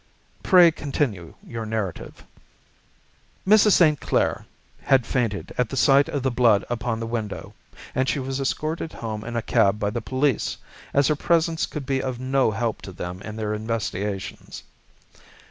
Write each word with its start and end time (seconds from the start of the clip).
"Pray 0.41 0.71
continue 0.71 1.35
your 1.45 1.63
narrative." 1.63 2.23
"Mrs. 3.47 3.73
St. 3.73 3.99
Clair 3.99 4.47
had 4.81 5.05
fainted 5.05 5.53
at 5.59 5.69
the 5.69 5.77
sight 5.77 6.09
of 6.09 6.23
the 6.23 6.31
blood 6.31 6.65
upon 6.71 6.99
the 6.99 7.05
window, 7.05 7.53
and 7.93 8.09
she 8.09 8.17
was 8.17 8.41
escorted 8.41 8.93
home 8.93 9.23
in 9.23 9.35
a 9.35 9.43
cab 9.43 9.77
by 9.77 9.91
the 9.91 10.01
police, 10.01 10.57
as 10.91 11.07
her 11.07 11.15
presence 11.15 11.67
could 11.67 11.85
be 11.85 12.01
of 12.01 12.19
no 12.19 12.49
help 12.49 12.81
to 12.81 12.91
them 12.91 13.21
in 13.21 13.35
their 13.35 13.53
investigations. 13.53 14.63